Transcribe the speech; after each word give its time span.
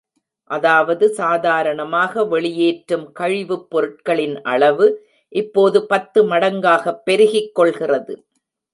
அதாவது, 0.49 1.09
சாதாரணமாக 1.09 2.23
வெளியேற்றும் 2.25 3.11
கழிவுப் 3.11 3.69
பொருட்களின் 3.69 4.41
அளவு, 4.47 4.87
இப்போது 5.35 5.87
பத்து 5.87 6.23
மடங்காகப் 6.27 7.01
பெருகி 7.03 7.49
கொள்கிறது. 7.51 8.15